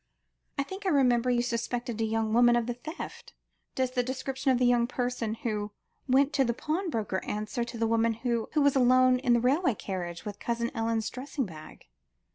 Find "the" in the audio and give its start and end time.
2.65-2.73, 3.91-4.01, 4.57-4.65, 6.43-6.55, 7.77-7.85, 9.33-9.39